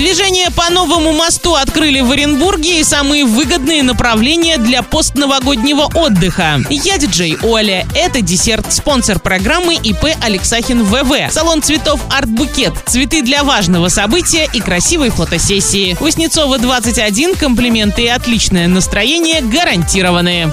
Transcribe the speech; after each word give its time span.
Движение 0.00 0.50
по 0.50 0.72
новому 0.72 1.12
мосту 1.12 1.56
открыли 1.56 2.00
в 2.00 2.10
Оренбурге 2.10 2.80
и 2.80 2.84
самые 2.84 3.26
выгодные 3.26 3.82
направления 3.82 4.56
для 4.56 4.82
постновогоднего 4.82 5.90
отдыха. 5.94 6.58
Я 6.70 6.96
диджей 6.96 7.36
Оля. 7.42 7.86
Это 7.94 8.22
десерт. 8.22 8.72
Спонсор 8.72 9.18
программы 9.18 9.74
ИП 9.74 10.06
Алексахин 10.22 10.84
ВВ. 10.84 11.30
Салон 11.30 11.60
цветов 11.60 12.00
Арт-букет. 12.10 12.72
Цветы 12.86 13.20
для 13.20 13.44
важного 13.44 13.88
события 13.88 14.48
и 14.50 14.60
красивой 14.60 15.10
фотосессии. 15.10 15.94
Воснецова 16.00 16.56
21. 16.56 17.34
Комплименты 17.34 18.04
и 18.04 18.08
отличное 18.08 18.68
настроение 18.68 19.42
гарантированы. 19.42 20.50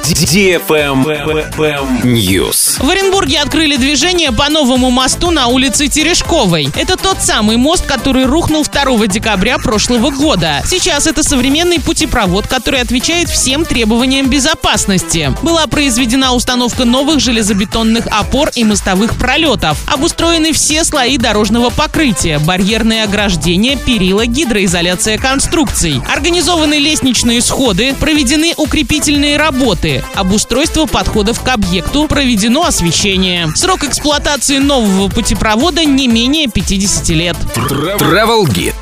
News. 2.04 2.86
В 2.86 2.90
Оренбурге 2.90 3.40
открыли 3.40 3.78
движение 3.78 4.34
по 4.34 4.50
новому 4.50 4.92
мосту 4.92 5.32
на 5.32 5.48
улице 5.48 5.88
Терешковой. 5.88 6.68
Это 6.76 6.98
тот 6.98 7.22
самый 7.22 7.56
мост, 7.56 7.86
который 7.86 8.26
рухнул 8.26 8.66
2 8.66 9.08
декабря 9.08 9.37
прошлого 9.38 10.10
года. 10.10 10.62
Сейчас 10.66 11.06
это 11.06 11.24
современный 11.24 11.80
путепровод, 11.80 12.48
который 12.48 12.82
отвечает 12.82 13.30
всем 13.30 13.66
требованиям 13.66 14.30
безопасности. 14.30 15.32
Была 15.44 15.68
произведена 15.68 16.34
установка 16.34 16.86
новых 16.86 17.20
железобетонных 17.20 18.08
опор 18.08 18.50
и 18.56 18.64
мостовых 18.64 19.16
пролетов. 19.16 19.78
Обустроены 19.88 20.54
все 20.54 20.84
слои 20.84 21.18
дорожного 21.18 21.70
покрытия, 21.70 22.40
барьерные 22.40 23.04
ограждения, 23.04 23.78
перила, 23.78 24.26
гидроизоляция 24.26 25.18
конструкций. 25.18 26.02
Организованы 26.12 26.76
лестничные 26.76 27.42
сходы, 27.42 27.94
проведены 28.00 28.54
укрепительные 28.58 29.38
работы, 29.38 30.04
обустройство 30.16 30.86
подходов 30.88 31.42
к 31.42 31.48
объекту, 31.50 32.08
проведено 32.08 32.66
освещение. 32.66 33.50
Срок 33.56 33.84
эксплуатации 33.84 34.58
нового 34.58 35.10
путепровода 35.10 35.86
не 35.86 36.08
менее 36.08 36.48
50 36.48 37.10
лет. 37.10 37.38
Travel 37.56 38.46
Guide. 38.46 38.74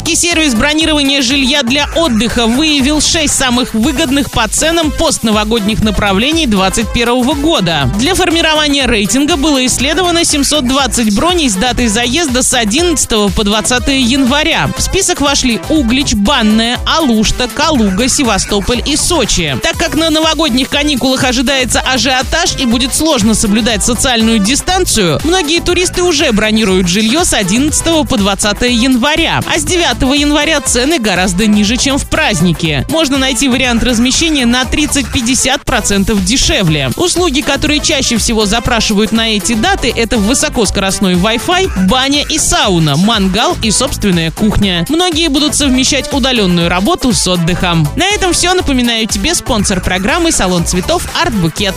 Российский 0.00 0.28
сервис 0.28 0.54
бронирования 0.54 1.20
жилья 1.20 1.62
для 1.62 1.86
отдыха 1.94 2.46
выявил 2.46 3.02
6 3.02 3.30
самых 3.30 3.74
выгодных 3.74 4.30
по 4.30 4.48
ценам 4.48 4.90
постновогодних 4.90 5.82
направлений 5.82 6.46
2021 6.46 7.42
года. 7.42 7.90
Для 7.98 8.14
формирования 8.14 8.86
рейтинга 8.86 9.36
было 9.36 9.64
исследовано 9.66 10.24
720 10.24 11.14
броней 11.14 11.50
с 11.50 11.54
датой 11.54 11.88
заезда 11.88 12.42
с 12.42 12.54
11 12.54 13.34
по 13.34 13.44
20 13.44 13.88
января. 13.88 14.70
В 14.74 14.80
список 14.80 15.20
вошли 15.20 15.60
Углич, 15.68 16.14
Банная, 16.14 16.78
Алушта, 16.86 17.46
Калуга, 17.46 18.08
Севастополь 18.08 18.82
и 18.86 18.96
Сочи. 18.96 19.58
Так 19.62 19.76
как 19.76 19.96
на 19.96 20.08
новогодних 20.08 20.70
каникулах 20.70 21.24
ожидается 21.24 21.80
ажиотаж 21.80 22.56
и 22.58 22.64
будет 22.64 22.94
сложно 22.94 23.34
соблюдать 23.34 23.84
социальную 23.84 24.38
дистанцию, 24.38 25.20
многие 25.24 25.60
туристы 25.60 26.02
уже 26.02 26.32
бронируют 26.32 26.88
жилье 26.88 27.26
с 27.26 27.34
11 27.34 28.08
по 28.08 28.16
20 28.16 28.62
января. 28.62 29.42
А 29.46 29.58
с 29.58 29.64
9 29.80 30.14
января 30.20 30.60
цены 30.60 30.98
гораздо 30.98 31.46
ниже, 31.46 31.78
чем 31.78 31.96
в 31.96 32.06
празднике. 32.06 32.84
Можно 32.90 33.16
найти 33.16 33.48
вариант 33.48 33.82
размещения 33.82 34.44
на 34.44 34.64
30-50% 34.64 36.22
дешевле. 36.22 36.90
Услуги, 36.96 37.40
которые 37.40 37.80
чаще 37.80 38.18
всего 38.18 38.44
запрашивают 38.44 39.10
на 39.10 39.30
эти 39.30 39.54
даты, 39.54 39.90
это 39.96 40.18
высокоскоростной 40.18 41.14
Wi-Fi, 41.14 41.86
баня 41.88 42.22
и 42.28 42.36
сауна, 42.36 42.98
мангал 42.98 43.56
и 43.62 43.70
собственная 43.70 44.30
кухня. 44.30 44.84
Многие 44.90 45.28
будут 45.28 45.54
совмещать 45.54 46.12
удаленную 46.12 46.68
работу 46.68 47.14
с 47.14 47.26
отдыхом. 47.26 47.88
На 47.96 48.04
этом 48.04 48.34
все. 48.34 48.52
Напоминаю 48.52 49.06
тебе 49.06 49.34
спонсор 49.34 49.80
программы 49.80 50.30
салон 50.30 50.66
цветов 50.66 51.08
Арт 51.18 51.32
Букет. 51.32 51.74